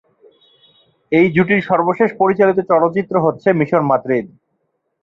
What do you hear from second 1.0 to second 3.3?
এই জুটির সর্বশেষ পরিচালিত চলচ্চিত্র